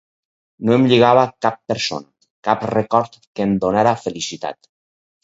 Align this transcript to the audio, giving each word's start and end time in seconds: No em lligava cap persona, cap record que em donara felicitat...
No 0.67 0.71
em 0.77 0.85
lligava 0.91 1.25
cap 1.45 1.59
persona, 1.71 2.09
cap 2.47 2.63
record 2.71 3.19
que 3.27 3.47
em 3.51 3.55
donara 3.67 3.95
felicitat... 4.07 4.71